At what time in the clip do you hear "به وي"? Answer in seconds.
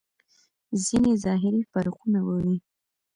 2.25-2.57